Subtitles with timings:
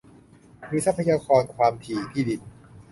[0.71, 2.41] มีทรัพยากร ความถี่ ที่ดิน